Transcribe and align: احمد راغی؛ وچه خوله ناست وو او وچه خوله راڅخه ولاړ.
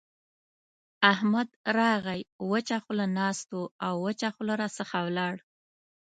احمد 1.13 1.49
راغی؛ 1.79 2.21
وچه 2.51 2.77
خوله 2.83 3.05
ناست 3.17 3.47
وو 3.53 3.63
او 3.85 3.93
وچه 4.05 4.29
خوله 4.35 4.53
راڅخه 4.61 4.99
ولاړ. 5.07 5.35